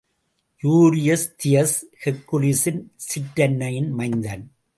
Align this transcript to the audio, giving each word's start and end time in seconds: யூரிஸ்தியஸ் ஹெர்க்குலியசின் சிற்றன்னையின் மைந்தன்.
யூரிஸ்தியஸ் 0.63 1.75
ஹெர்க்குலியசின் 2.05 2.81
சிற்றன்னையின் 2.95 3.91
மைந்தன். 3.91 4.51